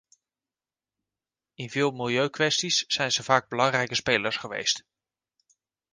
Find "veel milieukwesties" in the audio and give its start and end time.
1.69-2.85